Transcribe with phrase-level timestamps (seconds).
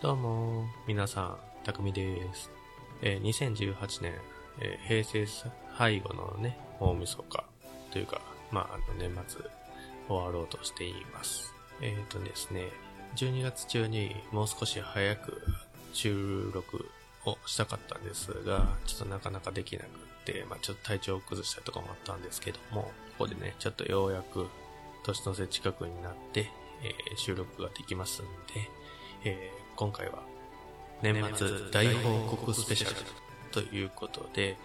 [0.00, 2.50] どうも、皆さん、たくみです。
[3.02, 4.12] えー2018年、
[4.60, 5.26] えー平成
[5.78, 7.44] 最後のね、大晦日
[7.90, 8.20] というか、
[8.50, 9.40] まあ、あの年末
[10.08, 11.54] 終わろうとしています。
[11.80, 12.68] えっ、とですね、
[13.16, 15.42] 12月中にもう少し早く
[15.92, 16.86] 収録
[17.24, 19.88] をしたかったんですが、ちょっとなかなかできなくっ
[20.26, 24.46] て、まあ、ちょっと体調を崩したりとかもあったんですけども、ここでね、ちょっとようやく
[25.04, 26.50] 年の瀬近くになって、
[26.82, 28.68] えー収録ができますんで、
[29.24, 30.22] えー今回は
[31.02, 32.94] 年末大報告スペシャル
[33.50, 34.56] ということで、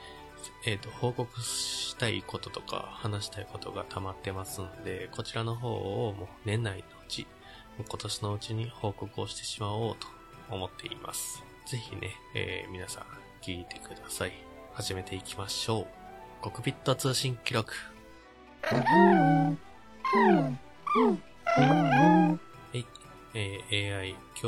[0.65, 7.27] えっ、と、報告したいこととか話したいことが溜まってますんで、こちらの方をもう年内のうち、
[7.77, 10.07] 今年のうちに報告をしてしまおうと
[10.49, 11.43] 思っています。
[11.65, 13.03] ぜひね、えー皆さん
[13.41, 14.31] 聞いてください。
[14.73, 15.87] 始めていきましょう。
[16.41, 17.73] コクピット通信記録。
[23.33, 24.45] えー AI、今日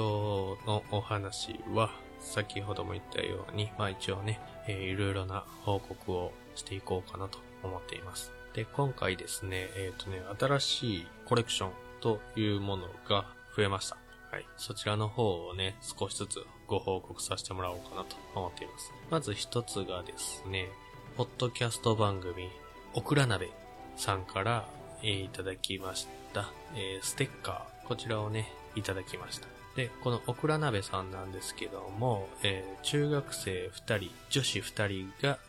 [0.66, 8.32] のお話は、先ほども言ったように、まあ一応ね、えーいろいろな報告をしていこうかなと思っています。
[8.54, 13.98] で、今回ですね、えっ、とね、新しいコレクションというものが増えました。
[14.32, 14.46] はい。
[14.58, 18.94] そちらの方をね、少しずつご報告させてもらおうかなと思っています。
[19.10, 20.70] まず一つがですね、
[21.18, 22.50] ポッドキャスト番組、
[22.94, 23.52] オクラ鍋
[23.96, 24.66] さんから、
[25.04, 29.48] えーいただきました、えーステッカー、こちらをね、いただきました。
[29.76, 35.40] で、このオクラ鍋さんなんですけども、えー中学生2人、女子2人が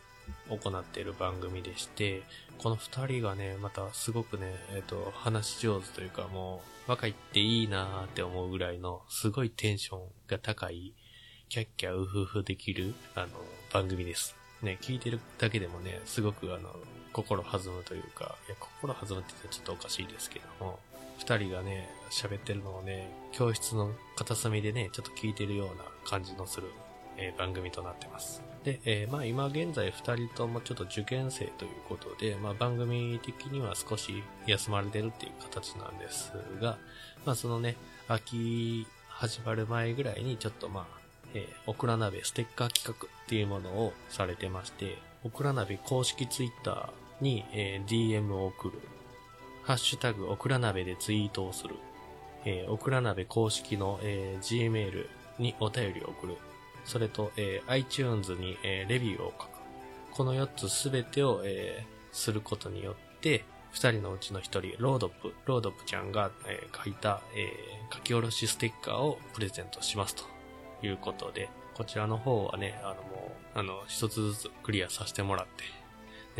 [0.49, 2.23] 行っている番組でして、
[2.57, 10.93] この2人がね、またすごくね、えっ、と、話し上手というかもう、若いっていいなーって思うぐらいの、すごいテンションが高い、
[11.49, 13.27] キャッキャウフフできる、あの、
[13.71, 14.35] 番組です。
[14.61, 16.73] ね、聞いてるだけでもね、すごくあの、
[17.11, 20.79] 心弾むというか、いや、心弾むって言ったらちょっとおかしいですけども、
[21.25, 26.67] 二人がね、喋ってるのをね、教室の片隅でね、ちょっと聞いてるような感じのする、
[27.15, 28.41] えー番組となってます。
[28.65, 36.77] で、えーまあ今現在二人ともちょっと受験生ということで、まあ番組的には少し休まれてるっていう形なんですが、
[37.25, 37.77] まあそのね、
[38.09, 40.97] 秋始まる前ぐらいにちょっとまあ、
[41.33, 48.81] えー、オクラ鍋ステッカー企画っていうものをされてまして、オクラ鍋公式ツイッターに、えー DM を送る。
[49.63, 51.75] ハッシュタグオクラ鍋でツイートをする。
[52.45, 55.07] えーオクラ鍋公式の、えー Gmail
[55.39, 56.35] にお便りを送る。
[56.83, 59.49] それと、えー iTunes に、えーレビューを書く。
[60.11, 70.25] この4つすべてを、えーすることによって、2人のうちの1人、ロードップ、ロードップちゃんが、えー書いた、えー書き下ろしステッカーをプレゼントしますと
[70.85, 75.63] いうことで、こちらの方はね、あのもう、あの、一つずつクリアさせてもらって、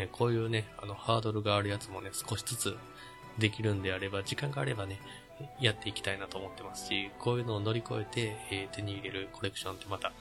[0.01, 2.77] ね、こういうね、あの、ハードルがあるやつもね、少しずつ
[3.37, 4.99] できるんであれば、時間があればね、
[5.59, 10.11] やっていきたいなと思ってますし、こういうのを乗り越えて、えー手に入れるコレクションってまた、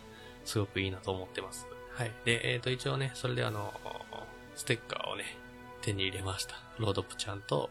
[0.45, 1.67] すごくいいなと思ってます。
[1.95, 2.11] はい。
[2.25, 3.73] で、えっ、と、一応ね、それであの、
[4.57, 5.25] ステッカーをね、
[5.83, 6.55] 手に入れました。
[6.79, 7.71] ロードップちゃんと、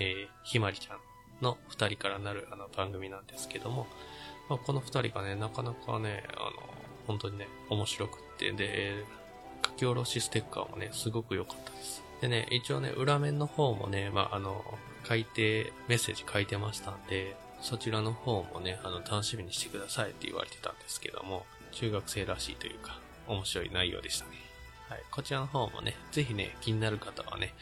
[0.00, 0.98] えーひまりちゃん
[1.42, 3.86] の二人からなるあの番組なんですけども、
[4.48, 6.50] まあ、この二人がね、なかなかね、あの、
[7.06, 9.04] 本当にね、面白くって、で、
[9.64, 12.03] 書き下ろしステッカーもね、すごく良かったです。
[12.20, 14.64] でね、一応ね、裏面の方もね、まあ、あの、
[15.06, 24.32] 書いて、メッセージ書いてましたんで、そちらの方もね、あの、楽しみにしてくださいって言われてたんですけども、中学生らしいというか、面白い内容でしたね。
[24.88, 25.02] はい。
[25.10, 27.54] こちらの方もね、ぜひね、気になる方はね、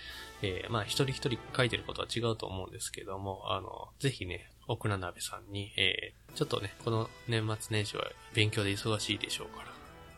[0.43, 8.05] えーまあ、一人一人書いてることは違うと思うんですけども、あの、ぜひね、奥名鍋さんに、えーちょっとね、この年末年始は
[8.35, 9.69] 勉強で忙しいでしょうから、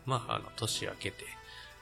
[0.06, 1.25] まあ、あの、年明けて、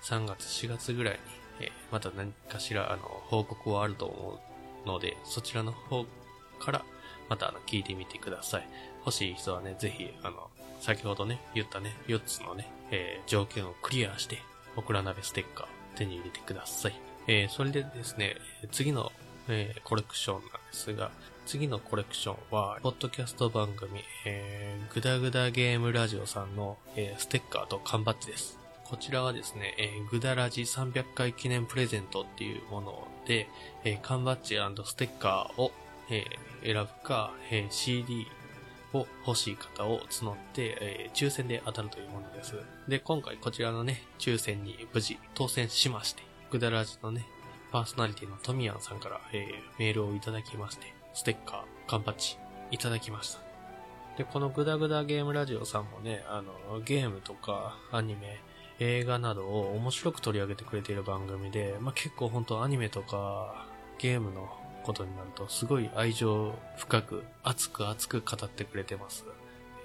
[0.04, 1.20] 3月、4月ぐらいに、
[1.60, 4.40] えーまた何かしら、あの、報告はあると思
[4.84, 6.06] うので、そちらの方
[6.58, 6.84] から、
[7.28, 8.68] また、あの、聞いてみてください。
[9.00, 10.48] 欲しい人はね、ぜひ、あの、
[10.80, 14.38] 先ほどね、言ったね、4つのね、えー条件をクリアして、
[14.76, 15.66] オクラ鍋ステッカー
[15.98, 16.94] 手に入れてください。
[17.26, 18.36] えーそれでですね、
[18.70, 19.12] 次の、
[19.48, 21.10] えーコレクションなんですが、
[21.44, 28.58] 次のコレクションは、ポッドキャスト番組、えー、グダグダゲームラジオさんの、えーステッカーと缶バッジです。
[28.92, 33.48] こちらはですね、えーグダラジ300回記念プレゼントっていうもので、
[33.84, 35.72] えー缶バッジステッカーを、
[36.10, 38.26] えー選ぶか、えー CD
[38.92, 42.54] を欲しい方を募って、えー抽選で当たるというものです。
[42.86, 47.24] で、今回こちらのね、抽選に無事当選しまして、グダラジのね、
[47.70, 52.36] パーソナリティのトミヤンさんから、えーメールをいただきまして、ステッカー、缶バッジ、
[52.70, 53.40] いただきました。
[54.18, 58.38] で、このグダグダゲームラジオさんもね、あの、ゲームとかアニメ、
[58.82, 63.66] 映画などを面白く取り上げてくれている番組で、まあ、結構本当アニメとか
[63.98, 64.48] ゲームの
[64.82, 69.24] ことになるとすごい愛情深く熱く熱く語ってくれてます。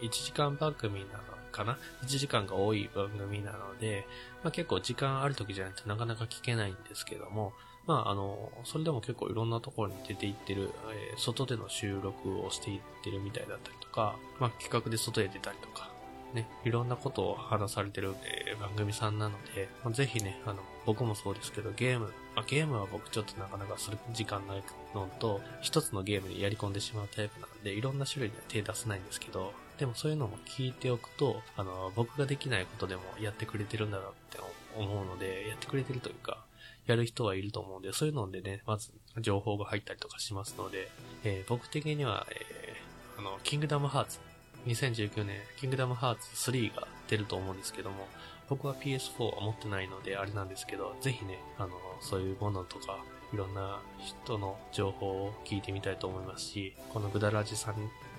[0.01, 1.11] 1時間番組なの
[1.51, 4.07] かな ?1 時間が多い番組なので、
[4.44, 7.53] まあ、結構時間ある時じゃないとなかなか聞けないんですけども、
[7.85, 15.89] まあ、あの、それでも結構いろんなところに出て行ってる、えー、外での収録をしていってるみたいだったりとか、まあ、企画で外へ出たりとか、
[16.33, 24.63] ね、いろんなことを話されてる、えー、番組さんなので、まあ、ぜひね、あの、僕もそうですけど、ゲーム、まあ、ゲームは僕ちょっとなかなかする時間ない
[24.94, 34.39] のと、一つのゲームにやり込んでしまうタイプなんで、いろんな種類には手出せないんですけど、でもそういうのも聞いておくと、あの、僕ができないことでもやってくれてるんだなって
[34.75, 36.44] 思うので、やってくれてるというか、
[36.88, 40.89] やる人はいると思うんで、そういうのでね、まず情報が入ったりとかしますので、
[41.24, 44.19] えー、僕的には、えー、あの、キングダムハーツ、
[44.67, 48.07] 2019年、キングダムハーツ3が出ると思うんですけども、
[48.49, 51.71] 僕は PS4 は持ってないのであれなんですけど、ぜひね、あの、
[52.01, 52.99] そういうものとか、
[53.33, 57.75] いろんな人の情報を聞いてみたいと思いますし、このグダラジさん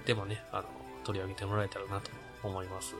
[0.06, 0.64] でもね、あの、
[1.04, 2.10] 取り上げてもらえたらなと
[2.42, 2.94] 思います。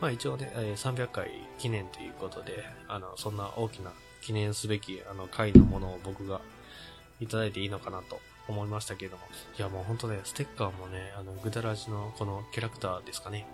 [0.00, 3.92] まあ一応ね、300回記念ということで、あの、そんな大きな
[4.22, 6.40] 記念すべき、あの、回のものを僕が
[7.20, 9.22] いただいていいのかなと思いましたけども。
[9.58, 13.46] いや、もうほんとね、ステッカーもね、あの、グダラジのこのキャラクターですかね。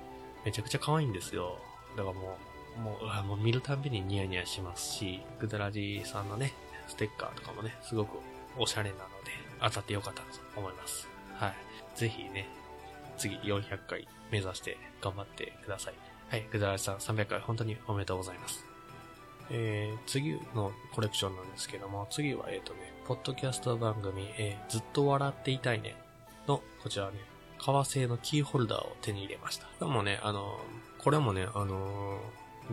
[0.45, 1.59] めちゃくちゃ可愛いんですよ。
[1.97, 2.39] だからも
[2.77, 6.53] う、もう、もう見るたびにニヤニヤしますし、グダラジさんのね、
[6.87, 8.19] ステッカーとかもね、すごく
[8.59, 11.09] おしゃれなので、当たってよかったと思います。
[11.35, 11.55] はい。
[11.95, 12.47] ぜひね、
[13.19, 15.95] 次400回目指して頑張ってください。
[16.29, 18.65] はい、グダラジさん300回本当におめでとうございます。
[19.51, 25.95] えー、次のコレクションなんですけども、次は、えっ、ー、とね、ポッドキャスト番組、えー、ずっと笑っていたいね
[26.49, 27.19] の、こちらね、
[27.59, 29.67] 革製のキーホルダーを手に入れました。
[29.79, 30.59] でもね、あの
[30.99, 32.19] これもね、あの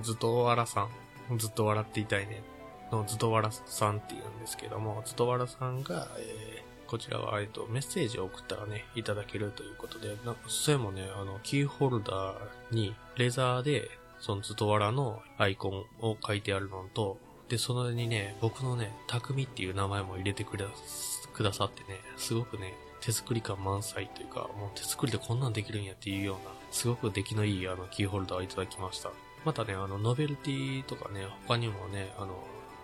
[0.02, 0.88] ずっと笑さ
[1.30, 2.44] ん、ずっと笑っていたいね
[2.92, 12.36] のずっと笑さんって言うんですけども、ずっと笑さんが、えー、こちらは、えっと、メッセージを送ったらね、いただけるということで、なんか、それもね、あの、キーホルダー
[12.72, 13.90] に、レザーで、
[14.20, 17.18] そのズトワラのアイコンを書いてあるのと、
[17.52, 20.68] で、そのにね、僕のね、匠っていう名前も入れてくだ
[21.34, 29.12] くださってね、すごくね、手作り感満載というか、もう手作りでこんなんできるんやっていうような、すごく出来のいいあのキーホルダーをいただきました。
[29.44, 32.42] またね、あの、ノベルティとかね、他にもね、あの、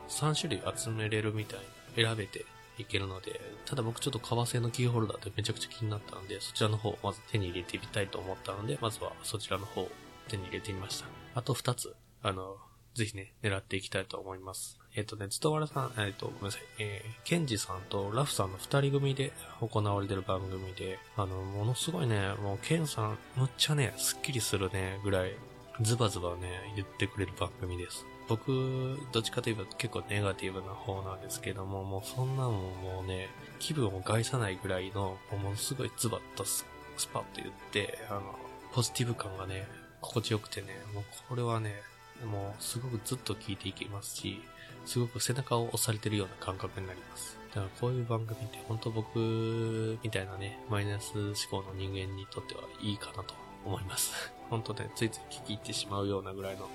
[0.09, 1.59] 3種類集めれるみたい
[1.95, 2.45] に選べて
[2.77, 9.89] いけるので、ただ僕ちょっと革製のキーホルダーってめちゃくちゃ気になったので、そちらの方をまず手に入れてみたいと思ったので、まずはそちらの方を
[10.27, 11.05] 手に入れてみました。
[11.35, 12.57] あと2つ、あの、
[12.97, 14.79] ぜひね、狙っていきたいと思います。
[14.95, 25.35] えっ、とね、ずとわらさん、えっ、と、ごめんなさい、えー、ケンジさんとラフさんの二人組で行われてる番組で、あの、ものすごいね、もうケンさん、むっちゃね、スッキリするね、ぐらい、
[25.81, 28.03] ズバズバね、言ってくれる番組です。
[28.27, 33.29] 僕、どっちかといえば結構ネガティブな方なんですけども、もうそんなのもうね、
[33.59, 36.65] 気分を害さないぐらいの、ものすごいズバッとス
[37.13, 38.35] パッと言って、あの、
[38.73, 39.67] ポジティブ感がね、
[40.01, 41.75] 心地よくてね、もうこれはね、
[42.25, 44.41] もうすごくずっと聞いていけますし、
[44.85, 47.37] すごく背中を押されてるような感覚になります。
[47.49, 53.35] だからこういう番組って本当僕みたいなね、マイナス思考の人間にとってはいいかなと
[53.65, 54.31] 思います。
[54.49, 56.69] 本当ね、ついつい聞き入ってしまうようなぐらいの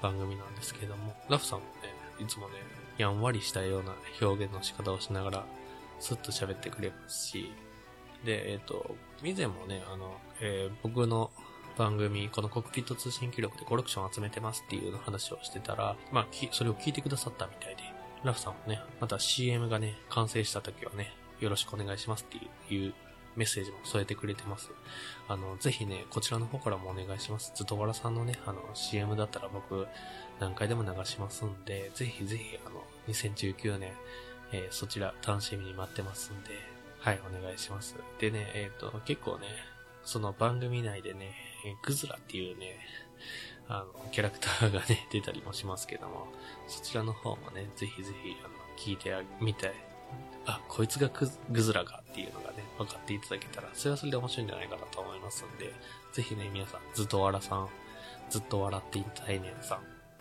[0.00, 2.54] 番組なんですけれども、ラフさんもね、いつもね、
[2.98, 5.46] やんわりしたような表現の仕方をしながら、
[5.98, 7.52] スッと喋ってくれますし、
[8.24, 11.30] で、えっ、ー、と、以前もね、あの、えー、僕の
[11.76, 17.82] 番組、このコックピット通信記録でコレクション集めてますっていう話をしてたら、まあ、それを聞いてくださったみたいで、
[18.24, 22.94] ラフさんもね、また CM がね、完成した時はね、よろしくお願いしますっていう
[23.36, 24.70] メッセージも添えてくれてます。
[25.28, 27.52] あの、ぜひね、こちらの方からもお願いします。
[27.54, 29.86] ずっとわらさんのね、あの、CM だったら僕、
[30.40, 33.92] 何回でも流しますんで、ぜひぜひ、あの、2019年、
[34.52, 36.50] えー、そちら楽しみに待ってますんで、
[37.00, 37.96] はい、お願いします。
[38.18, 39.46] でね、えっ、ー、と、結構ね、
[40.04, 41.34] その番組内でね、
[41.66, 42.78] えグズラっていうね、
[43.68, 46.28] あの、キャラクターがね、 出たりもしますけども、
[46.68, 49.74] そちらの方もね、ぜひぜひ、あの、聞いてみたい。
[50.46, 51.10] あ、こいつが
[51.50, 55.74] グズラかっていうのがね、分かっていただけたら、それはそれで面白いんじゃないかなと思いますんで、
[56.12, 57.68] ぜひね、皆さん、ずっとわらさん、
[58.30, 59.80] ずっと笑っていたいねんさ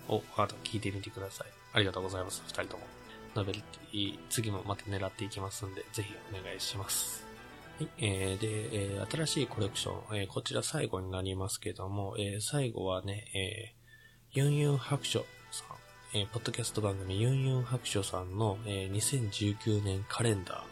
[0.10, 1.48] んを、あと聞いてみてください。
[1.74, 2.84] ありがとうございます、二人とも。
[3.36, 7.35] ノベルティ、次もまた狙っていきますんで、ぜひお願いします。
[7.78, 15.66] はい、えー、で、えー、新しいコレクション、えー、こちら最後になりますけども、えー、最後はね、えー、ユンユン白書さ
[16.14, 20.64] ん、えー、ポッドキャスト番組ユンユン白書さんの、えー、2019年カレンダ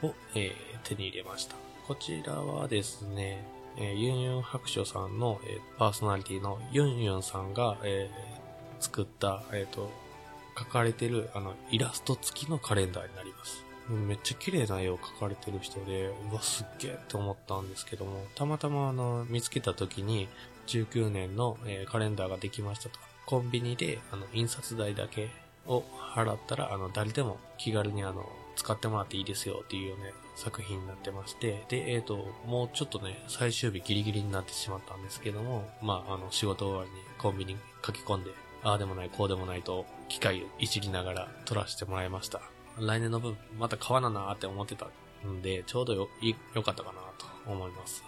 [0.00, 1.54] ーを、えー、手に入れました。
[1.86, 3.44] こちらはですね、
[3.76, 9.90] えー、ユンユン白書さんの、えー、パーソナリティのユンユンさんが、えー、作った、えっ、ー、と、
[10.58, 13.67] 書かれてる、あの、イラスト付きのカレンダーになります。
[13.88, 20.28] めっちゃ綺麗な絵を描かれてる人で、うわ、すっげえって思ったんですけども、たまたまあの、見つけた時に、
[20.66, 23.08] 19年の、えー、カレンダーができましたとか。
[23.26, 25.28] コンビニで、あの、印刷代だけ
[25.66, 28.26] を払ったら、あの、誰でも気軽にあの、
[28.56, 38.30] 使ってもらっていいですよっていうよね、作品になってまして、で、えっ、ー、と、もうちょっとね、最終日ギリギリになってしまったんですけども、まあ、あの、仕事終わりにコンビニ書き込んで、
[38.62, 42.40] ああでもない、こうでもないと、機械をいじりながら撮らせてもらいました。
[42.80, 44.86] 来年の分、また買わななって思ってた
[45.26, 46.08] んで、ちょうどよ、
[46.54, 48.04] 良かったかなと思います。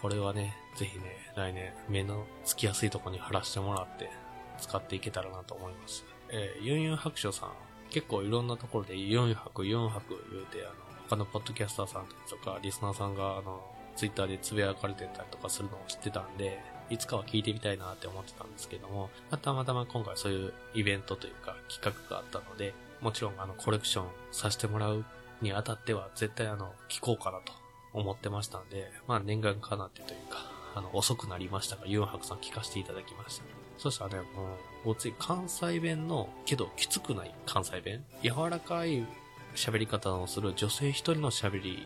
[0.00, 1.04] これはね、ぜひね、
[1.36, 4.10] 来年、目のつきやすいとこに貼らせてもらって、
[4.58, 6.04] 使っていけたらなと思います。
[6.30, 7.52] えー、ユンユン白書さん、
[7.90, 10.74] 結構いろんなところで4泊4泊言うて、あの、
[11.08, 13.62] 他のポッドキャスターさんとか、リスナーさんが、あの、
[13.96, 25.04] ツイッターでつぶやかれてたりとかするのを知ってたんで、いつかは聞いてみたいなって思ってたんですけども、たまたま今回そういうイベントというか企画があったので、もちろんあのコレクションさせてもらう
[25.42, 27.52] にあたっては絶対あの聞こうかなと
[27.92, 33.44] 思ってましたんで、まあ念願かなってというか、あの遅くなりましたが、ユンハクさん聞かせていただきました。
[33.76, 39.06] そしたらね、もう、ごつい関西弁の、けどきつくない関西弁柔らかい
[39.54, 41.78] 喋り方をする女性一人の喋り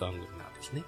[0.00, 0.82] 番組なんですね。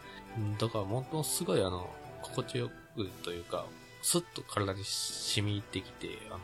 [0.58, 1.88] だからものすごいあの、
[2.22, 3.64] 心地よくというか、
[4.02, 6.40] スッと体に染み入ってきて、あの、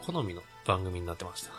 [0.00, 1.52] 好みの番組になってました。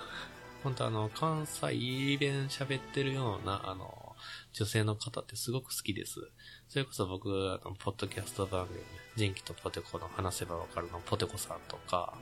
[0.64, 4.16] 本当あの、関西弁喋ってるような、あの、
[4.54, 6.22] 女性の方ってすごく好きです。
[6.70, 8.80] それこそ僕、あの、ポッドキャスト番組、
[9.18, 12.14] 人気とポテコの話せばわかるのポテコさんとか、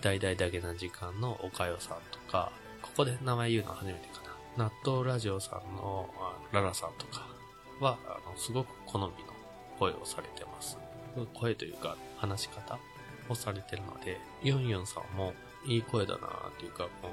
[0.00, 2.52] 大々だけな時間のおかよさんとか、
[2.82, 4.22] ここで名前言うのは初めてか
[4.56, 4.66] な。
[4.66, 6.08] 納豆ラジオさんの
[6.52, 7.26] ララさんとか
[7.80, 9.10] は、あの、すごく好みの
[9.78, 10.78] 声をされてます。
[11.34, 12.78] 声というか、話し方
[13.28, 15.34] をされてるので、ユンユンさんも
[15.66, 17.12] いい声だなっていうか、もう、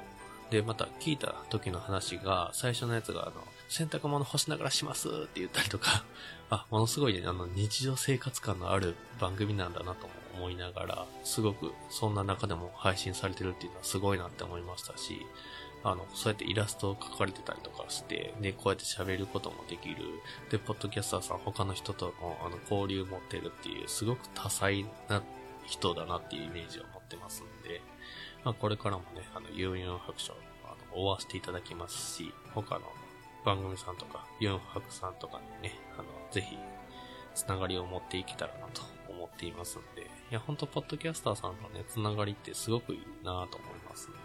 [0.50, 3.32] で、また聞いた時の話が、最初のやつが、あの、
[3.68, 6.04] 洗濯物干しながらしますって言ったりとか、
[6.50, 15.26] あ、ものすごいね、あの、日常生活感のある番組なんだなと思いながら、すごく、そんな中でも配信されてるっていうのはすごいなって思いましたし、
[15.82, 19.96] あの、そうやってイラストを描かれてたりとかして、で、こうやって喋ることもできる。
[20.50, 25.22] で、ポッドキャスターさん他の人とも、あの、交流持ってるっていう、すごく多彩な
[25.66, 27.45] 人だなっていうイメージを持ってますんで、
[28.46, 30.32] まあ、これからもね、あの、ユンユン白書、
[30.64, 32.82] あの、追わせていただきますし、他の
[33.44, 36.56] 番組さんとか、ユンハクさんとかにね、あの、ぜひ、
[37.34, 44.18] つながりを持っていけたらなと思っていますんで、いや、ほんと、ポッドキャスターさんのね、つながりってすごくいいなと思いますんで、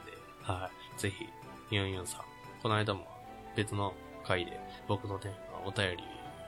[0.43, 0.99] はい。
[0.99, 1.25] ぜひ、
[1.71, 2.21] ユンユンさん、
[2.61, 3.07] この間も
[3.55, 5.33] 別の回で僕のね、
[5.65, 6.03] お便り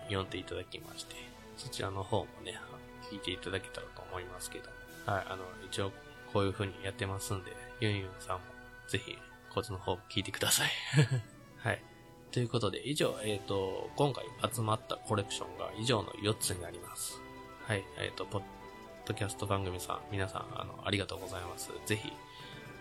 [0.10, 1.16] 読んでいただきまして、
[1.58, 2.56] そちらの方もね、
[3.10, 4.70] 聞いていただけたらと思いますけど、
[5.08, 5.92] はい、あの、一応、
[6.34, 8.42] こういう風にやってますんで、ユンユンさんも、
[8.88, 9.16] ぜひ、
[9.54, 10.70] こっちの方聞いてください。
[11.62, 11.82] はい。
[12.32, 17.22] ということで、以上、えっ、ー、と、今回集まったコレクションが以上の4つになります。
[17.68, 18.44] はい、えっ、ー、と、ポッ
[19.06, 21.72] ドキャスト番組さん、皆さん、あの、ありがとうございます。
[21.86, 22.12] ぜひ、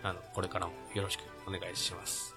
[0.01, 2.35] あの、これからもよろしくお願いします。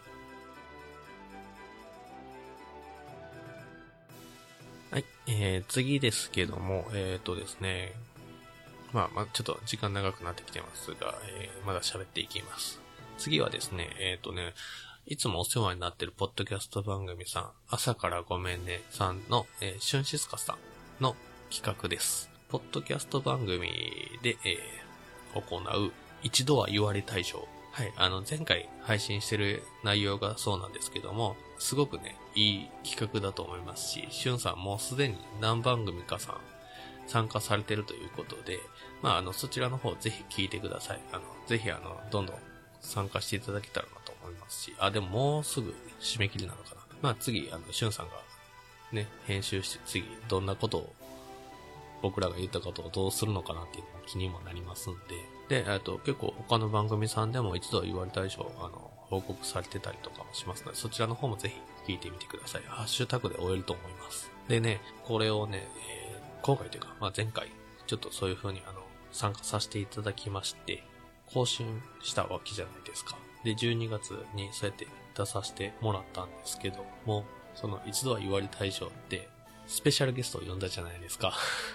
[4.91, 7.95] はい、えー、次ですけども、えっ、ー、とですね、
[8.97, 12.81] まあ、まあ、ちょっと時間長くなってきてますが、えー、まだ喋っていきます。
[13.19, 14.55] 次はですね、えっ、ー、とね、
[15.07, 21.15] いつもお世話になってるポッドキャスト番組さん、朝からごめんねさんの、えー、シュンシスカさんの
[21.55, 22.31] 企画です。
[22.49, 23.69] ポッドキャスト番組
[24.23, 27.47] で、えー、行う一度は言われたい賞。
[27.73, 36.37] はい、あの、前回配信してる内容がそうなんですけども、すごくね、いい企画だと思いますし、しゅんさんもうすでに何番組かさん
[37.07, 38.59] 参加されてるということで、
[39.03, 41.01] まあ、あの、そちらの方ぜひ聞いてください。
[41.13, 42.37] あの、ぜひあの、どんどん
[42.81, 46.81] 参加していただけたらなと思いますし、あ、でももうすぐ締め切りなのかな。
[47.03, 48.15] まあ次、あの、しゅんさんが
[48.93, 50.95] ね、編集して次、どんなことを、
[52.03, 54.95] 僕らが言ったことをどうするのかなっていうのも気にもなりますん
[55.49, 61.53] で、で、えっと、結構他の番組さんでも一度言われたでしょう、あの、報告されてたりとかもしますので、そちらの方もぜ
[61.85, 62.63] ひ聞いてみてください。
[62.67, 64.31] ハッシュタグで終えると思います。
[64.49, 65.69] でね、これをね、
[66.47, 67.51] 今回というか、まあ、前回、
[67.89, 68.79] ちょっとそういう風にあの、
[69.11, 70.85] 参加させていただきまして、
[71.27, 73.17] 更新したわけじゃないですか。
[73.43, 74.87] で、12月にそうやって
[75.17, 77.25] 出させてもらったんですけども、
[77.57, 79.29] その一度は言われ大賞って、
[79.67, 81.33] スペシャルゲストを呼んだじゃないですか。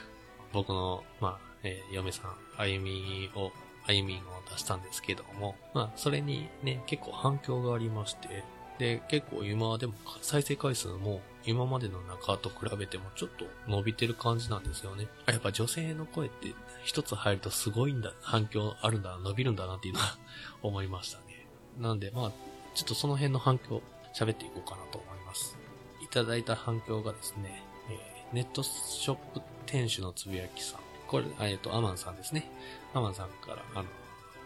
[0.53, 3.51] 僕の、まあ、えー、嫁さん、あゆみを、
[3.87, 8.45] あゆみんを出したんですけども、まあ、それにね、結構反響がありまして、
[8.81, 15.07] で、結構今でも再生回数も今までの中と比べてもちょっと伸びてる感じなんですよね。
[15.27, 16.51] やっぱ女性の声って
[16.83, 20.17] 一つ入るとすごいんだ、反響あるんだ、伸びるんだなっていうのは
[20.63, 21.45] 思いましたね。
[21.77, 22.31] なんで、まあ、
[22.73, 23.83] ちょっとその辺の反響、
[24.15, 25.55] 喋っていこうかなと思います。
[26.01, 30.79] いただいた反響がですね、えー、ネットショップ店主のつぶやきさん。
[31.07, 32.49] これ、えっ、ー、と、アマンさんですね。
[32.95, 33.89] アマンさんから、あの、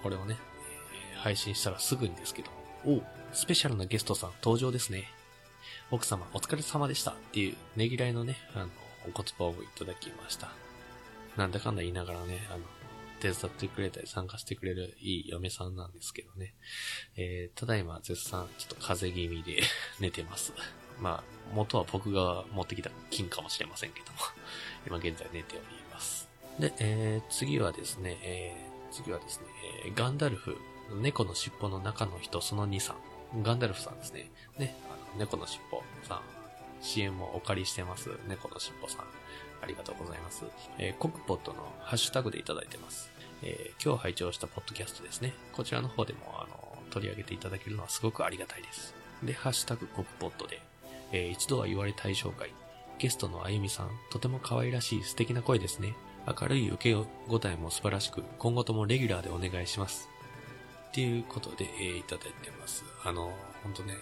[0.03, 0.37] これをね、
[1.13, 2.51] えー、配信したらすぐにですけど、
[2.85, 3.01] お
[3.35, 5.09] スペシャルなゲストさん登場ですね。
[5.91, 8.67] 奥様お疲れ様でしたっていうねぎらいのね、あの、
[9.03, 10.47] お言葉をいただきました。
[11.35, 12.63] なんだかんだ言いながらね、あの、
[13.19, 16.53] 手伝ってくれたり参加してくれるいい嫁さんなんですけどね。
[17.17, 19.61] えー、ただいま絶賛ちょっと風邪気味で
[19.99, 20.53] 寝てます。
[21.01, 21.23] まあ、
[21.53, 24.19] 元は僕が持ってきた金かもしれませんけども
[24.87, 26.29] 今現在寝ております。
[26.57, 29.45] で、えー、次はですね、えー、次はですね、
[29.87, 30.57] えー、ガンダルフ、
[31.01, 33.14] 猫の尻尾の中の人その2さん。
[33.41, 34.29] ガンダルフさんですね。
[34.57, 36.21] ね、あの、猫の尻尾さん。
[36.81, 38.09] CM をお借りしてます。
[38.27, 39.05] 猫の尻尾さん。
[39.61, 40.45] ありがとうございます。
[40.77, 43.11] えー、コクポットのハッシュタグでいただいてます。
[43.41, 45.33] えー、今日拝聴したポッドキャストですね。
[45.53, 48.93] こちらの方でも、あの、取り上げていただけるのはすごくありがたいです。
[49.23, 50.61] で、ハッシュタグコクポットで、
[51.11, 52.51] えー、一度は言われたい紹介。
[52.97, 55.95] ゲストのあゆみさん、とても可愛らしい素敵な声ですね。
[56.27, 60.09] 明るい受け答えも素晴らしく、今後ともレギュラーでお願いします。
[60.89, 62.85] っていうことで、えー、いただいてます。
[63.05, 63.31] あの、
[63.63, 63.95] ほんとね、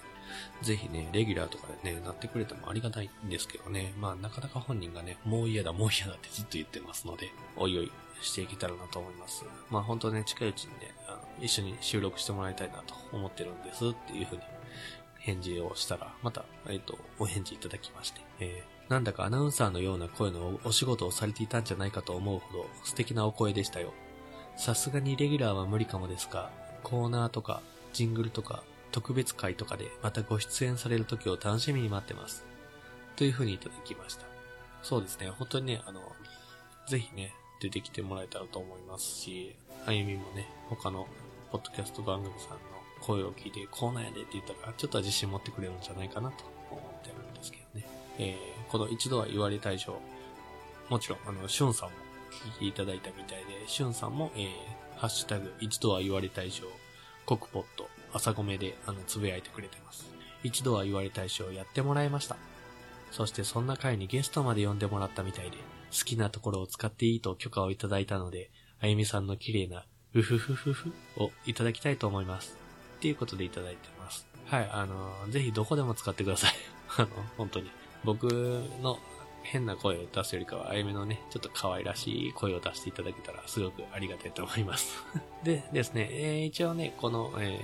[0.62, 7.92] ぜひね、レギュラーとかでね、なってくれてもありがたいんですけどね、まあなかなか本人がね、もう嫌だ、もう嫌だってずっと言ってますので、おいおい
[8.22, 9.44] していけたらなと思います。
[9.70, 14.42] まあ本当ね、近いうちにね、あの一緒に収録してもらいたいなと思ってるんですっていうふうに
[15.20, 23.94] 返事をしたら、また、えっ、と、お返事いただきまして、えー、なんだかアナウンサーのような声のお仕事をされていたんじゃないかと思うほど素敵なお声でしたよ。
[24.58, 26.52] さすがにレギュラーは無理かもですが、
[26.84, 27.62] コーナーとか、
[27.94, 32.46] ジングルとか、特別会とかでまたご出演される時を楽しみに待ってます。
[33.16, 34.26] という風にいただきました。
[34.84, 36.00] そうですね、本当にね、あの、
[36.88, 41.08] ぜひね、出てきてもらえたらと思いますし、あゆみもね、他の
[41.52, 42.58] ポッドキャスト番組さんの
[43.02, 47.88] 声を聞いて、こうなんやでって言ったら、ちょっとは自信持ってくれるんじゃないかなと思ってるんですけどね。
[48.20, 50.00] えー、この一度は言われたい賞、
[50.90, 51.96] もちろん、あの、しゅんさんも
[52.32, 54.52] 聞いていただいたみたいで、しゅんさんも、えー、
[54.98, 56.66] ハッシュタグ、一度は言われたい賞、
[57.26, 60.10] コクポット、朝ごめで、あの、つぶやいてくれてます。
[60.44, 62.38] 一度は言われたいしをやってもらいました。
[63.12, 65.58] そしてそんな回にゲストまで呼んでもらったみたいで、
[65.92, 68.50] 好きなところを使っていいと許可をいただいたので、
[68.82, 72.58] あゆみさんの綺麗な、うふふふふをいただきたいと思います。
[72.98, 74.28] っていうことでいただいてます。
[74.46, 76.52] はい、あの、ぜひどこでも使ってください。
[76.98, 77.70] あの、本当に。
[78.04, 78.26] 僕
[78.82, 79.00] の
[79.44, 85.04] 変な声を出すよりかは、あゆみのね、ちょっと可愛らしい声を出していただけたら、すごくありがたいと思います
[85.44, 87.60] でですね、えー、一応ね、この、え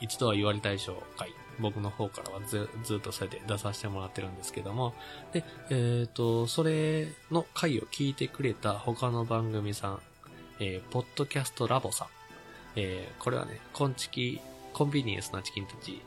[0.00, 4.94] ー、一度は言われたい賞回、僕の方からはずずっとそれで出させてもらってるんですけども、
[5.32, 10.02] で、えっ、ー、と、それの回を聞いてくれた他の番組さん、
[10.60, 12.08] えー、ポッドキャストラボさん、
[12.76, 14.40] えー、これはね、コンチキ、
[14.72, 16.02] コンビニエンスなチキンたち、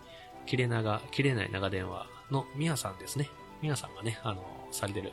[0.46, 3.30] 切れ長、切れない長電話のミヤさんですね。
[3.62, 5.12] ミヤさんがね、あの、されてる、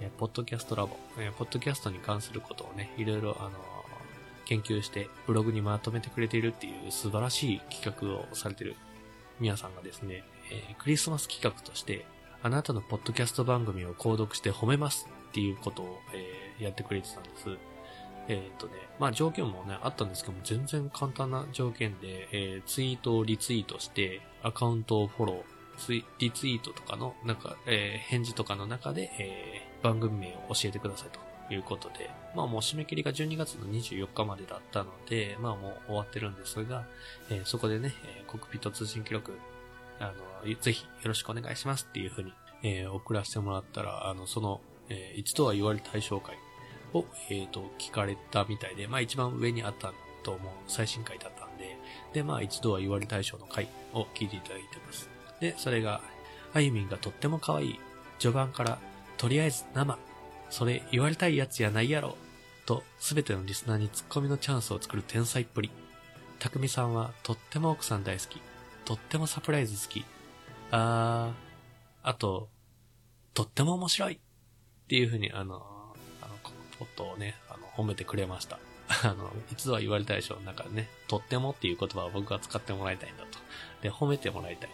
[0.00, 3.50] えー、ポッドキャストラボ、えー、ポッドキャストに関することをね、いろいろ、あの、
[4.46, 8.76] 研究してブログにまとめてくれているっていう素晴らしい企画をされてる。
[9.40, 12.04] 皆さんがですね、えー、クリスマス企画として、
[12.42, 17.56] あなたのポッドキャスト番組を購読して褒めますっていうことを、えー、やってくれてたんです。
[18.28, 25.42] えー、っとね、まあ条件もね、あったんですけども、全然簡単な条件で、えー、ツイートをリツイートして、アカウントをフォロー、
[25.78, 36.86] ツイリツイートとかの、なんか、えー、返事とかの中で、えー、番組名を教えてくださいということで、まあもう締め切りが12月の24日までだったので、まあもう終わってるんですが、
[37.30, 39.32] えー、そこでね、えー、コクピット通信記録、
[40.00, 40.12] あ
[40.46, 42.32] の、ぜひよろしくお願いしますっていうふうに、
[42.62, 46.36] えー、送らせてもらったら、あの、その、えー、一度は言われ対象会
[46.92, 51.76] を、えっ、と、聞かれたみたいで、まあ一番上にあったと思う最新回だったんで、
[52.12, 55.13] で、まあ一度は言われ対象の回を聞いていただいてます。
[55.44, 56.00] で、それが、
[56.54, 57.80] あゆみんがとっても可愛い。
[58.18, 58.78] 序盤から、
[59.18, 59.98] とりあえず生。
[60.48, 62.16] それ言われたいやつやないやろ。
[62.64, 65.70] と、すべてのリスナーにツッコミのチャンスを作る天才っぷり。
[66.38, 68.40] たくみさんはとっても奥さん大好き。
[68.86, 70.06] とってもサプライズ好き。
[70.70, 72.48] あー、あと、
[73.34, 74.18] とっても面白いっ
[74.88, 75.56] ていうふうに、あの、
[76.22, 76.34] あの、
[76.78, 78.58] ポットをね、あの、褒めてくれました。
[78.88, 80.44] あの、一度は言われたでしょう。
[80.44, 83.38] なんかね、とってもっていう言葉を僕は使ってもらいたいんだと。
[83.82, 84.70] で、褒めてもらいたい。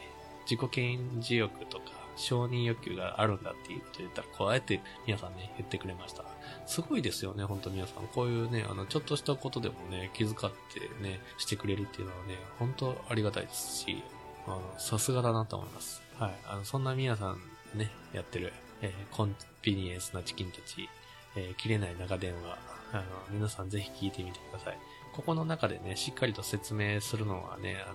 [0.50, 1.84] 自己顕示欲とか
[2.16, 6.24] 承認欲求があるんだっていうこと言ったら、こうやって皆さんね、言ってくれました。
[6.66, 8.06] すごいですよね、本当皆さん。
[8.08, 10.48] こういうね、あの、ちょっとしたことでもね、気遣って
[11.02, 14.02] ね、してくれるっていうのはね、本当ありがたいですし、
[14.46, 16.02] あの、さすがだなと思います。
[16.18, 16.34] はい。
[16.46, 17.40] あの、そんな皆さん
[17.78, 20.88] ね、やってる、えー、コンビニエンスなチキンたち、
[21.36, 22.58] えー、切れない長電話、
[22.92, 24.78] あの、皆さんぜひ聞いてみてください。
[25.12, 27.94] ここの中でね、しっかりと説明するのはね、あ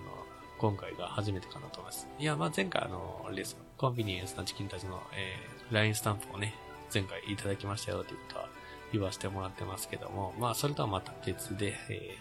[0.58, 2.08] 今回が初めてかなと思います。
[2.18, 3.56] いや、まあ前回あの、あれです。
[3.76, 6.54] コンビニエンスなチキンたちの、えー、LINE スタンプをね、
[6.92, 8.48] 前回いただきましたよということは
[8.92, 12.16] 言わせてもらってますけども、まあそれとはまた別で、え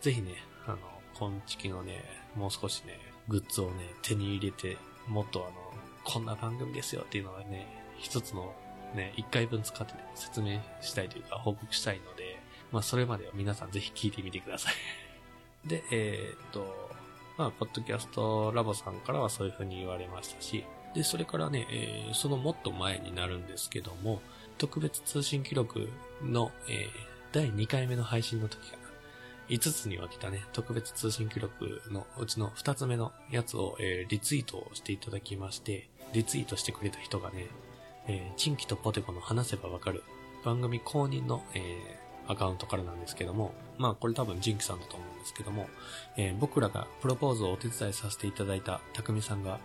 [0.00, 0.34] ー、ぜひね、
[0.66, 0.78] あの、
[1.18, 2.02] コンチキのね、
[2.36, 4.76] もう少しね、グッズをね、手に入れて、
[5.08, 5.54] もっとあの、
[6.04, 7.66] こんな番組ですよっていうのはね、
[7.98, 8.54] 一つの
[8.94, 12.38] ね、一回分使って説明したいというか報告したいので、
[12.72, 16.94] まあそれまでは皆さんぜひ聞いてみてくださいで、えー、っと、
[17.36, 24.20] まあ、ポッドキャストラボさんからはそういう風に言われましたし、で、それからね、えー、そのもっと前になるんですけども、
[24.58, 25.88] 特別通信記録
[26.22, 26.86] の、えー、
[27.32, 28.84] 第2回目の配信の時かな。
[29.48, 37.48] 5つに分けたね、特別通信記録のうちの2つ目のやつを、えー、リツイートしていただきまして、リツイートしてくれた人がね、
[38.06, 40.04] えー、チンキとポテコの話せばわかる
[40.44, 41.60] 番組公認の、え、
[42.28, 45.68] アカウントからなんですけども、まあこれ多分ジンキさんだと思うんですけども、
[46.16, 49.58] えー、僕らがプロポーズをお手伝いさせていただいた匠さんが、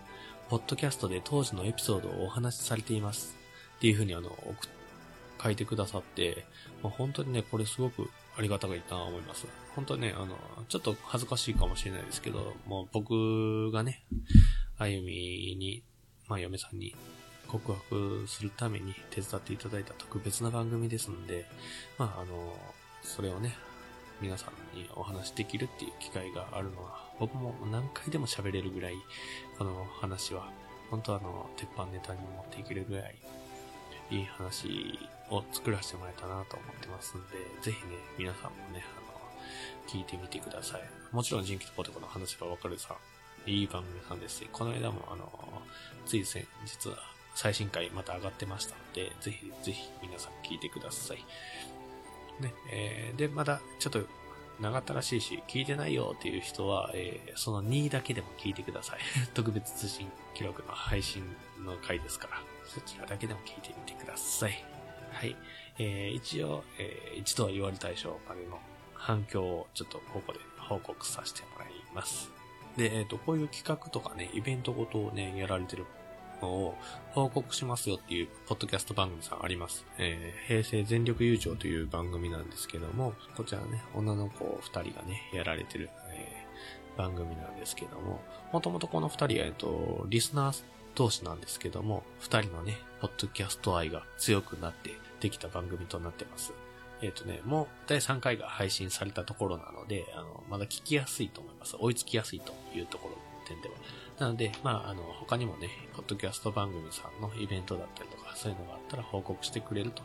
[0.49, 3.37] ポッドキャストで当時のエピソードをお話しされています。
[3.77, 4.35] っていうふうにあの、
[5.41, 6.45] 書いてくださって、
[6.83, 9.47] まあ、本当にね、これすごくありがたいなと思います。
[9.75, 14.03] 本当にね、あの、ちょっと恥ずかしいかもしれないですけど、もう僕がね、
[14.77, 15.83] あゆみに、
[16.27, 16.93] まあ嫁さんに
[17.51, 21.45] 告白するために手伝っていただいた特別な番組ですので、
[21.97, 22.55] まああの、
[23.01, 23.55] それをね、
[24.21, 28.95] 皆さんにお話できるっていう機会があるのは、僕も何回でも喋れるぐらい、
[29.57, 30.51] この話は、
[30.91, 33.15] 本当あの、鉄板ネタに持っていけるぐらい、
[34.11, 39.09] いい話を作らせてもらえたなと思ってますんで、ぜひね、皆さんもね、あの、
[39.87, 40.81] 聞いてみてください。
[41.11, 42.95] もちろん、人気とポテコの話がわかるさ、
[43.45, 45.31] いい番組さんですし、この間もあの、
[46.05, 51.19] つい先日は最新回また上がってましたので、ぜひぜひ皆さん聞いてください。
[52.41, 54.01] ね、えー、で、まだちょっと
[54.59, 58.99] 長ったらしいし、聞いてないよっていう人は、えー、その2位だけでも聞いてください。
[59.33, 61.23] 特別通信記録の配信
[61.63, 64.65] の回ですから、そちらだけでも聞いてみてください。
[65.13, 65.33] はい。
[65.77, 68.59] えー、一応、えー、一度は言われたい賞までの
[68.95, 72.29] 反響をちょっとここで報告させてもらいます。
[72.75, 75.85] で、えっ、ー、と、こういう企画とかね、イベントごとをね、やられてる
[76.47, 76.75] を
[77.11, 79.85] 報告しますよっていうポッドキャスト番組さんあります。
[79.97, 88.21] えー、平成全力優勝という番組なんですけども、こちらね、女の子二人がね、やられてる、えー、番組なんですけども、
[88.51, 90.63] もともとこの二人は、えっと、リスナー
[90.95, 96.53] 同士なんですけども、二人のね、ポッドキャスト愛が強くなってできた番組となってます。
[97.01, 101.77] えっ、ー、とね、もう第3回が配信されたところなので、あの、まだ聞きやすいと思います。
[101.79, 103.75] 追いつきやすいというところ点では。
[104.19, 110.03] なので、まあ、あの、他にもね、ポッドキャスト番組さんのイベントだったりとか、そういうのがあったら報告してくれると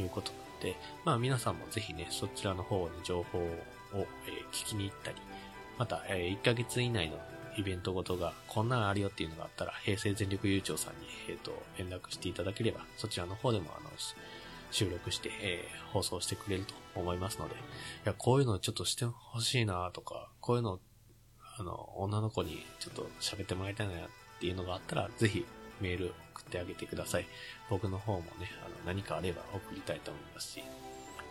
[0.00, 3.42] いうことなので、まあ、皆さんもぜひね、そちらの方に情報を、
[3.94, 4.06] え、
[4.52, 5.16] 聞きに行ったり、
[5.78, 7.18] また、え、1ヶ月以内の
[7.56, 13.90] イベントごとが、こんなんあるよっていうのがあったら、平成全力優勝さんに、えっ、ー、と、連絡していただければ、そちらの方でも、あの、
[14.70, 17.58] 収録して、えー、放送してくれると思いますので、い
[18.04, 20.80] や、こういうのちょっとしてほしいなとか、こういうの
[21.62, 23.96] あの、女の子にちょっと喋ってもらいたいなっ
[24.40, 25.46] ていうのがあったら、ぜひ
[25.80, 27.26] メール送ってあげてください。
[27.70, 30.64] 僕の方もね、あの、何かあれば送りたいと思いますし、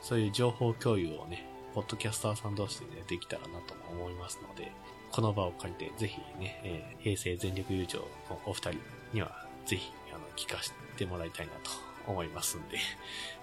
[0.02, 4.72] そういう情報共有をね、ポッドキャスターさん同士でね、できたらなとも思いますので、
[5.12, 8.08] この場を借りて、ぜひね、えー、平成全力友情の
[8.46, 8.80] お二人
[9.14, 11.72] には、ぜひ、あの、聞かせてもらいたいなと
[12.08, 12.78] 思いますんで、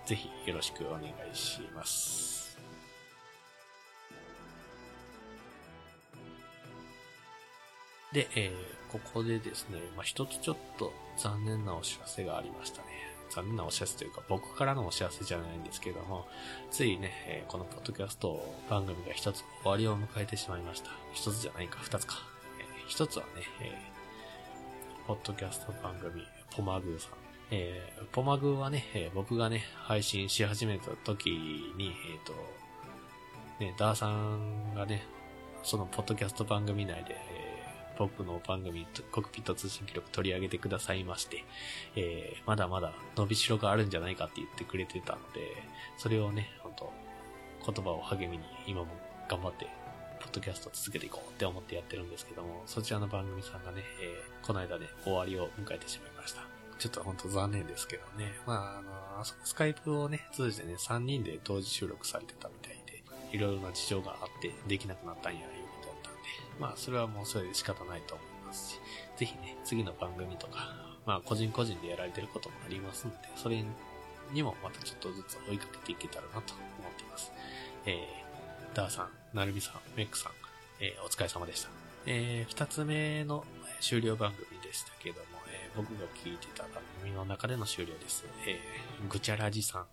[0.06, 2.37] ぜひよろしくお願いします。
[8.12, 12.88] で、えー、ここでですね、まあ、一つちょっと残念なお知らせがありましたね。
[13.30, 16.26] 残念なお知らせというか、僕からのお知らせじゃないんですけども、
[16.70, 20.90] ついね、えー、このポッドキャスト番組が一つ終わりを迎えてしまいました。
[21.12, 22.16] 一つじゃないか、二つか。
[22.58, 26.22] えー、一つはね、えー、ポッドキャスト番組、
[26.56, 27.12] ポマグーさん。
[27.50, 31.30] えー、ポマグーはね、えー、僕がね、配信し始めた時
[31.76, 32.32] に、えっ、ー、と、
[33.60, 35.02] ね、ダーさんがね、
[35.62, 37.16] そのポッドキャスト番組内で、
[37.98, 41.44] 僕の番組、コクピット通信記録取り上げてくださいまして、
[41.96, 45.40] えー、まだまだ伸びしろがあるんじゃないかって言ってくれてたので、
[45.96, 46.92] それをね、本当
[47.72, 48.88] 言葉を励みに今も
[49.28, 49.66] 頑張って、
[50.20, 56.42] ポッドキャスト続けていこうって思ってやってるんですけども、そちらの番組さんがね、えー、この間ね、終わりを迎えてしまいました。
[56.78, 58.32] ちょっと本当残念ですけどね。
[58.46, 65.40] まあ、あの、スカイプをね、通じてね、3人で同時収録されてたみたいで、いろいろな事情があってできなくなったんや
[66.58, 68.80] まあ、それはもうそれで仕方ないと思いますし、
[69.16, 70.74] ぜひね、次の番組とか、
[71.06, 73.64] まあ、個人個人でやられてることもありますので、それ
[74.32, 77.32] にもまたちょっとずつ追いかけていけたらなと思っています。
[77.86, 80.32] えー、ダーさん、ナルミさん、メックさん、
[80.80, 81.68] えー、お疲れ様でした。
[82.06, 83.44] えー、二つ目の
[83.80, 88.24] 終了番組でしたけども、えー、僕が聞いてた番組の中での終了です。
[88.46, 89.86] えー、ぐちゃらじさん。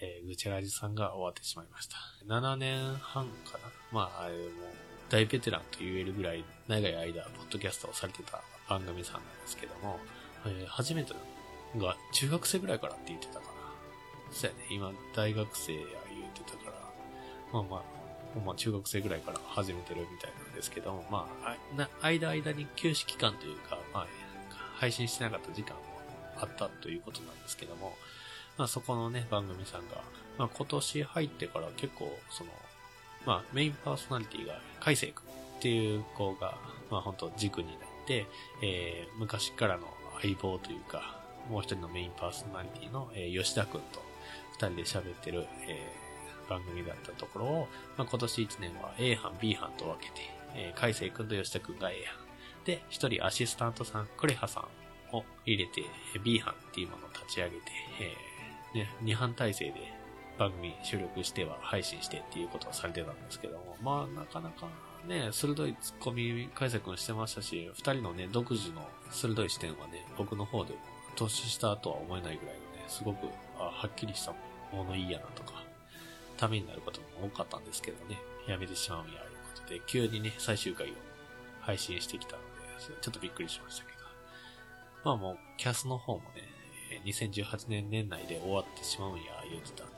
[0.00, 1.96] えー、ぐちゃらじさんが終わってしまいました。
[2.26, 4.40] 7年半かなまあ、あれも、
[5.10, 9.98] 大ベテランと言えるぐらい長い間、ポッドキャストをされてた番組さんなんですけども、
[10.46, 11.14] えー、初めて
[11.76, 13.46] が中学生ぐらいからって言ってたかな。
[14.30, 15.78] そうやね、今大学生や
[16.10, 16.72] 言ってたから、
[17.52, 24.06] まあまあ、まあ中学生ぐらいから始めてるみたいなんですけども、まあ、な間間に休止期間というか、まあ、
[24.76, 25.82] 配信してなかった時間も
[26.36, 27.96] あったということなんですけども、
[28.58, 30.02] まあそこのね、番組さんが、
[30.36, 32.50] まあ今年入ってから結構、その、
[33.28, 35.22] まあメインパーソナリティが海星君
[35.58, 36.56] っていう子が、
[36.90, 38.26] まあ本当軸になって、
[38.62, 39.82] えー、昔からの
[40.22, 44.00] 相棒というか、もう一人のメインパーソナリティの、えー、吉田君と
[44.52, 50.22] 二人で喋ってる、えー、番組だったところを、まあ今年一年は A 班、B 班と分けて、
[50.54, 52.16] えー、海星君と吉田君が A 班。
[52.64, 54.66] で、一人アシスタントさん、クレハさ
[55.12, 55.82] んを入れて、
[56.24, 57.62] B 班っていうものを立ち上げて、
[58.74, 59.97] えー、ね、2班体制で
[60.38, 64.68] 番組収録しては配信してっていうことをされてたんですけども、まあなかなか
[65.06, 70.78] ね、鋭いツッコミ解釈してましたし、二人のね、独自の鋭い視点はね、僕の方でも
[71.16, 74.32] 年下とは思えないぐらいのね、すごく、はっきりした
[74.72, 75.64] ものいいやなとか、
[76.36, 79.18] ためになることも多かったんですけどね、やめてしまうんや、いう
[79.54, 80.94] ことで、急にね、最終回を
[81.60, 82.48] 配信してきたので、
[83.00, 83.98] ちょっとびっくりしましたけど。
[85.04, 86.58] まあもう、キャスの方もね、
[87.04, 89.90] 2018年年内で終わってしまうんや、言ってたん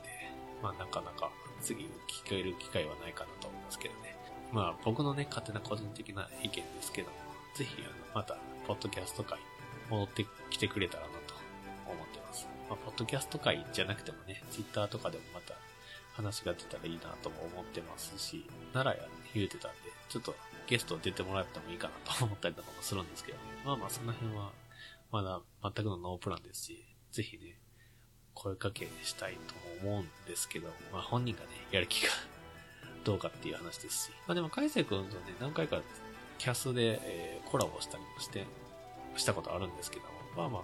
[0.61, 4.15] まあなかなか次聞ける機会はないかなと思いますけどね。
[4.51, 7.15] まあ僕のね、勝手な個人的な意見ですけども、
[7.55, 9.39] ぜひあの、また、ポッドキャスト界
[9.89, 11.35] 戻ってきてくれたらなと
[11.85, 12.47] 思ってます。
[12.69, 15.55] まあ、ポッドキャスト界じゃなくてもね、ツイッターとかでもまた
[16.13, 19.77] 話が出たらいいなとも思ってますし、奈良や、ね、言うてたんで、
[20.09, 20.35] ちょっと
[20.67, 23.43] ゲスト出てもらってもいいかなと思ったりとかもするんですけどね。
[23.65, 24.51] まあまあその辺は、
[25.11, 27.59] まだ全くのノープランですし、ぜひね、
[28.33, 32.09] 声かけしたいと思うんですけど、まあ本人がね、やる気が
[33.03, 34.11] どうかっていう話ですし。
[34.27, 35.81] まあでも、海星君とね、何回か
[36.37, 38.45] キャスで、えー、コラボしたりもして、
[39.15, 40.03] したことあるんですけど、
[40.35, 40.61] まあまあ、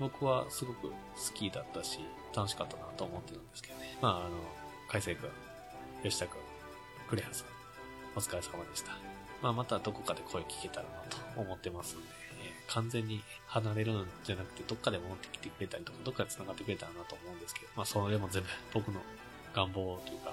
[0.00, 0.94] 僕はすごく好
[1.34, 1.98] きだったし、
[2.34, 3.98] 楽しかったなと思ってるんですけどね。
[4.00, 4.30] まああの、
[4.88, 5.30] 海星君、
[6.02, 6.38] 吉田君、
[7.08, 7.48] クレハさん、
[8.16, 8.92] お疲れ様でした。
[9.42, 12.06] まあまたどこかで声聞けたらなと思ってますんで、
[12.68, 19.00] 完全に離れるんじゃなくて、どっかで戻ってきてくれたりとか、どっかで繋がってくれたらなと思うんですけど、まあそれも全部 僕の
[19.54, 20.32] 願望というか、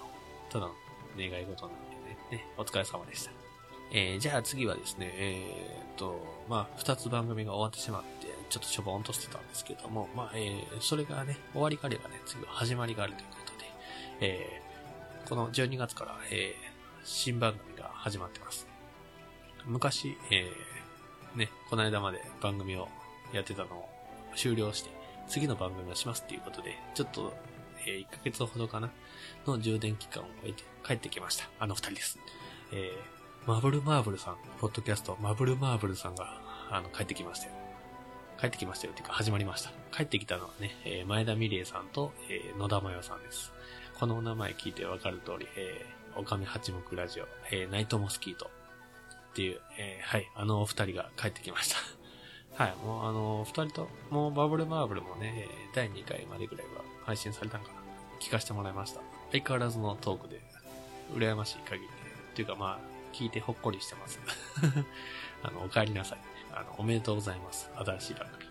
[0.50, 0.74] ただの
[1.17, 3.32] 願い事なんでね、ね、お疲れ様でした。
[3.94, 13.65] えー、じゃあ次はですね、えー、っと、まあ、二つ番組が終わってしまって、ちょっとしょぼんとしてたんですけども、まあ、えー、それがね、終わりがあればね、次は始まりがあるということで、
[14.22, 16.72] えー、この12月から、えー、
[17.04, 18.65] 新番組が始まってます。
[19.65, 20.81] 昔、えー、
[21.36, 22.88] ね、この間まで番組を
[23.34, 23.89] やってたのを
[24.36, 24.89] 終了して、
[25.28, 27.34] 次の番組をしますっていうことで、ちょっと、
[27.86, 28.89] えー、1ヶ月ほどかな、
[29.46, 31.50] の充電期間を終えて帰ってきました。
[31.60, 32.20] あの二人です。
[32.74, 37.54] えー、マブルマーブルさん、ポッドキャスト、マブルマーブルさんが、あの、帰ってきましたよ。
[38.39, 39.72] 帰ってきましたよっていうか、始まりました。
[39.96, 43.54] 帰ってきたのはね、えー、前田美玲さんと、えー、野田真代さんです。
[44.00, 48.50] このお名前聞いてわかる通り、えー、おかみ八目ラジオ、えー、ナイトモスキート
[49.32, 51.78] っていう、えー、はい、あのお二人が帰ってきました。
[52.63, 57.76] はい、もうあの、二人と、もうバブルマーブルもね、第2回までぐらいは配信されたんかな。
[58.20, 59.02] 聞かせてもらいました。
[59.32, 60.41] 相変わらずのトークで、
[61.13, 61.94] 羨ましい限りで、
[62.34, 64.20] っていうかまあ、聞いてほっこりしてます。
[65.44, 66.20] あの、お帰りなさい。
[66.54, 67.70] あの、おめでとうございます。
[67.76, 68.46] 新しい番組。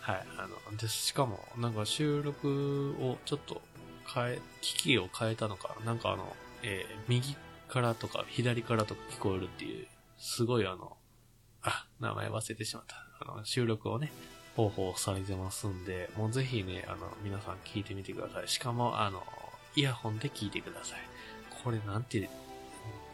[0.00, 0.26] はい。
[0.38, 3.60] あの、で、しかも、なんか収録をちょっと
[4.12, 7.36] 変え、機器を変えたのか、なんかあの、えー、右
[7.68, 10.96] からとか左からとか聞こえるっていう、すごいあの、
[11.62, 12.96] あ、名前忘れてしまった。
[13.20, 14.12] あの、収録をね、
[14.56, 18.48] 方法されてますんで、もうぜひね、あの、皆さん聞いてみてください。
[18.48, 19.22] しかも、あの、
[19.76, 20.98] イヤホンで聞いてください。
[21.62, 22.28] これなんて、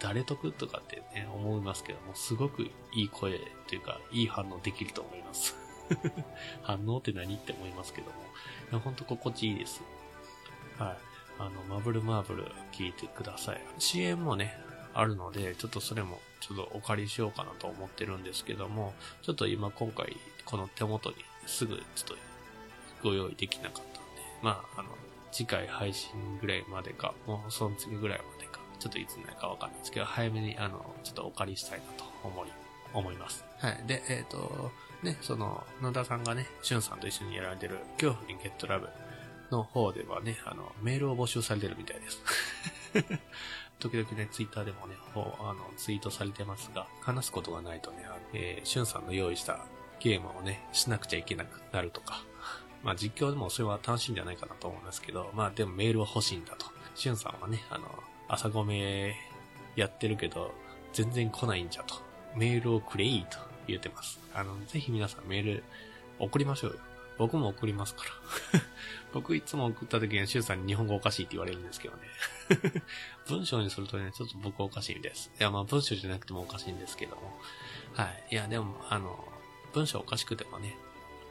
[0.00, 2.62] 誰得とかってね、思いますけども、すごく
[2.94, 5.54] いい声というか、いい反応できると思います。
[6.62, 8.10] 反応って何って思いますけど
[8.72, 9.82] も、ほんと心地いいです。
[10.78, 10.96] はい。
[11.38, 13.60] あの、マブルマーブル聞いてください。
[13.78, 14.56] CM もね、
[14.94, 22.14] あるので、ちょっとそれもちょっとお借りしようかなと思ってるんですけども、ちょっと今今回この手元にすぐちょっと
[23.02, 23.90] ご用意できなかったんで、
[24.42, 24.88] まあ、あの、
[25.32, 32.48] 次回配信ぐらいまでか、もうその次ぐらいまでか、ちょっといつになるかわかんないですけど、早めにあの、ちょっとお借りしたいなと思い、
[32.92, 33.44] 思います。
[33.58, 33.84] はい。
[33.86, 34.72] で、えっ、ー、と、
[35.02, 38.88] ね、その、野田さんがね、しゅんさんと一緒にやられてる、恐怖にゲットラブ
[39.50, 42.22] の方ではね、あの、メールを募集されてるみたいです。
[43.80, 45.18] 時々ね、ツイッターでもね、あ
[45.54, 49.64] の、ツイートされてますが、話すことがないとね、あのえー、しゅんさんの用意した
[49.98, 52.22] ゲームをね、しなくちゃいけなくなるとか、
[52.84, 56.66] まあ実況でもそれは楽しいんじゃないかなと思うんですけど、まあでもメールは欲しいんだと。
[56.94, 57.86] しゅんさんはね、あの、
[58.28, 59.16] 朝ごめ
[59.76, 60.54] やってるけど、
[60.92, 61.96] 全然来ないんじゃと。
[62.36, 64.20] メールをくれいいと言ってます。
[64.34, 65.64] あの、ぜひ皆さんメール
[66.18, 66.76] 送りましょうよ。
[67.20, 68.04] 僕も送りますか
[68.54, 68.60] ら。
[69.12, 72.02] 僕いつも送った時にシュウさんに日本語おかしいって言われるんですけどね。
[73.28, 75.30] 文章にするとね、ちょっと僕おかしいんです。
[75.38, 77.38] いや、まあ文章じゃなくてもおかしいんですけども。
[77.92, 78.28] はい。
[78.30, 79.28] いや、でも、あの、
[79.74, 80.78] 文章おかしくてもね、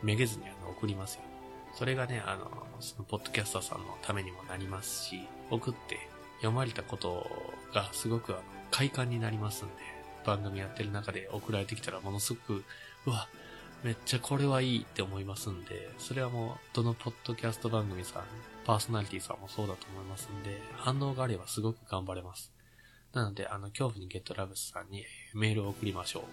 [0.03, 1.21] めげずにあの送りますよ。
[1.73, 7.25] それがね、あの、そのポッドキャスターさんのためにもなりますし、送って読まれたこと
[7.73, 9.73] がすごくあの快感になりますんで、
[10.23, 12.63] 番組やってる中で送られてきたらものすごく、
[13.07, 13.27] うわ、
[13.83, 18.23] めっちゃこれはいいって思いますんで、それはもう、どのポッドキャスト番組さん、
[18.65, 22.51] パーソナリティさんもそうだと思いますんで、反応があればすごく頑張れます。
[23.13, 26.25] なので、あの、恐怖にゲットラブスさんにメールを送りましょ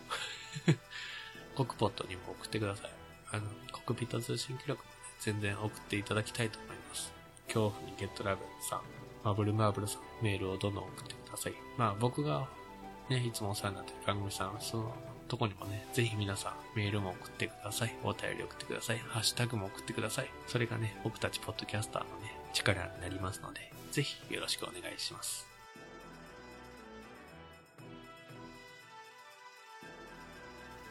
[0.68, 0.74] う。
[1.56, 2.90] コクポットにも送ってください。
[3.30, 7.12] あの、コクピット通信記録もね、全然送っていただきたいと思います。
[7.46, 8.82] 恐怖にゲットラブさん、
[9.22, 11.54] マブルマーブルさん、メールをどんどん送ってください。
[11.78, 12.48] まあ僕が
[13.08, 14.94] ね、いつもお世話になってる番組さん、その
[15.28, 17.94] とこにもね、ぜひ皆さんメールも送ってください。
[18.04, 18.98] お便り送ってください。
[18.98, 20.30] ハッシュタグも送ってください。
[20.46, 25.46] それがね、僕たちポッドキャスターのね、力になりますので、ぜひよろしくお願いします。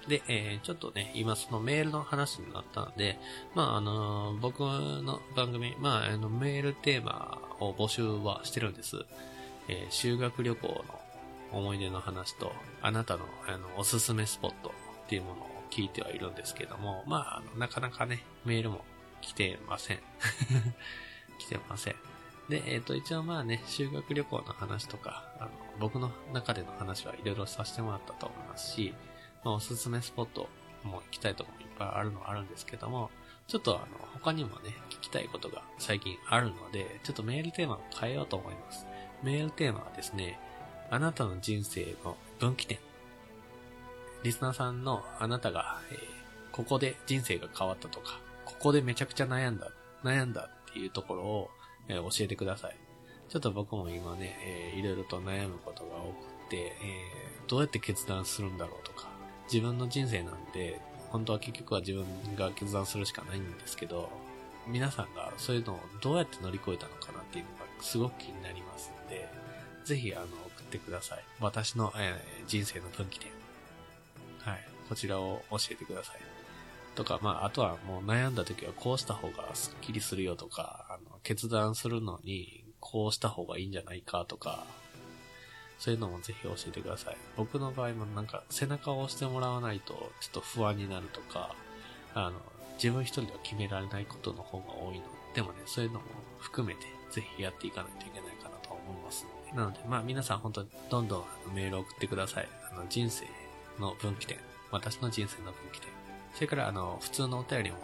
[0.08, 3.18] で、えー、ちょっとね、今そのメールの話になったんで、
[3.56, 8.98] まあ、あのー、僕の番組、まあ、あの、メールテーマを募集はしてるんです。
[9.68, 10.84] えー、修学旅行の
[11.56, 14.70] 思い出の話と、あなたの、あの、おすすめスポット
[15.06, 18.84] っていうものを聞いてはいるんですけども、まあ、あのなかなかね、メールも
[19.22, 20.00] 来てません。
[21.40, 21.96] 来てません。
[22.50, 28.94] で、えっ、ー、と、一応まあね、修学旅行の話とか、あの、僕の中での話はいろいろさせてもらったと思いますし、
[29.44, 30.50] まあ、おすすめスポット
[30.84, 33.10] も行きたいとこもいっぱいあるのはあるんですけども、
[33.48, 38.86] ちょっとあの、他にもね、聞きたいことが最近あるので、ちょっとメールテーマを変えようと思います。
[39.24, 40.40] メールテーマはですね、
[40.90, 42.80] あなたの人生の分岐点。
[44.24, 45.98] リスナーさんのあなたが、えー、
[46.52, 49.72] ここで人生が変わったとか、ここでめちゃくちゃ悩んだ、
[50.04, 51.50] 悩んだっていうところを、
[51.88, 52.76] えー、教えてください。
[53.30, 56.14] ちょっと僕も今ね、えー、いろいろと悩むことが多
[56.46, 59.08] くて、えー、どうやって決断するんだろうとか、
[59.52, 64.10] 自分の人生なんで、本当は結局は自分が決断するしかないんですけど、
[64.68, 69.30] 皆さんがそういうのをどうやって乗り越えたのかなっていうのがすごく気になりますんで、
[69.86, 71.24] ぜひあの送ってください。
[71.40, 73.30] 私の、えー、人生の分岐点。
[74.40, 74.68] はい。
[74.90, 76.16] こちらを教えてください。
[76.96, 84.66] とか、まあ、あとはもう悩んだ時はこうした方がスッキリするよとか、あの、決断するのにこうした方がいいんじゃないかとか、
[85.78, 87.18] そういうのもぜひ教えてください。
[87.38, 91.54] 僕の場合もなんか背中を押してもらわないとちょっと不安になるとか、
[92.16, 92.40] あの、
[92.76, 96.06] 自分一人では決められないことの方が多いので、もね、そういうのも
[96.40, 98.35] 含めてぜひやっていかないといけない。
[99.56, 102.48] なので、まあ皆さん本当にどんどんメールを送ってください。
[102.72, 103.26] あの、人生
[103.80, 104.38] の分岐点。
[104.72, 105.90] 私の人生の分岐点。
[106.34, 107.78] それからあの、普通のお便りも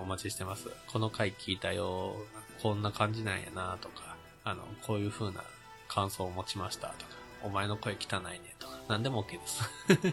[0.00, 0.68] お待ちしてます。
[0.92, 2.16] この回聞いたよ、
[2.62, 5.42] こんな感じなんやなとか、あの、こういう風な
[5.88, 9.62] 感想を持ちましたとか、お前の声汚いねとか、何でも OK です。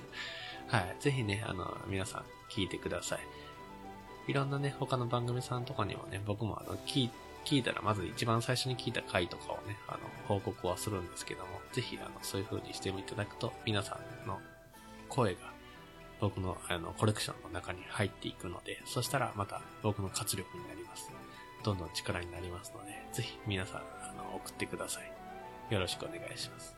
[0.67, 0.95] はい。
[1.01, 3.19] ぜひね、あの、皆さん聞いてください。
[4.27, 14.39] いろんなね、他の番組さんとかにもね、僕もあの、聞いて、聞いたらまず一番最初に聞いた回とかをね、あの、報告はするんですけども、ぜひあの、そういう風にしていただくと、皆さんの
[15.09, 15.53] 声が
[16.19, 21.11] 僕のあの、コレクションの中に入っていくので、そしたらまた僕の活力になります。
[21.63, 25.73] どんどん力になりますので、ぜひ皆さん、あの、送ってください。
[25.73, 26.75] よろしくお願いします。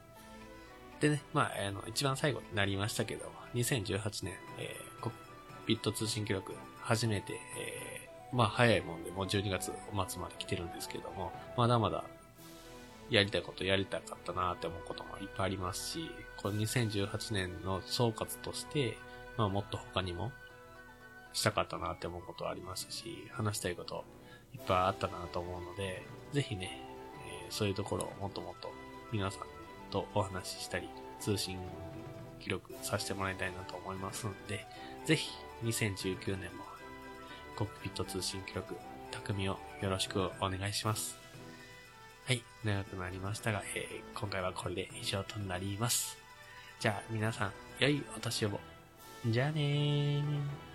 [1.00, 5.12] でね、まあ、あの、一番最後になりましたけども、2018年、えー、
[5.66, 7.95] ビット通信記録、初めて、えー、
[8.36, 12.04] まあ、早いもんで、もう12月末まで来てるんですけども、まだまだ、
[13.10, 18.98] やりたいことやりたかったなって思うこともいっぱいありますし、この2018年の総括として、
[19.38, 20.32] まあ、もっと他にも、
[21.32, 24.04] したかったなって思うことはありますし、話したいこと
[24.54, 26.82] いっぱいあったなと思うので、ぜひね、
[27.46, 28.70] えー、そういうところをもっともっと
[29.12, 29.42] 皆さん
[29.92, 30.90] とお話ししたり、
[31.22, 31.58] 通信
[32.42, 34.66] 記録させてもらいたいなと思いますので、
[35.06, 35.30] ぜひ
[35.64, 36.75] 2019年も
[37.56, 38.76] コックピット通信記録、
[39.12, 41.18] 匠をよろしくお願いします。
[42.26, 46.18] はい、長くなりましたが、えー、今回はこれで以上となります。
[46.80, 48.60] じゃあ皆さん、良いお年を。
[49.28, 50.75] じゃあねー。